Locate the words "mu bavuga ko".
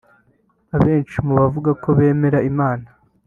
1.25-1.89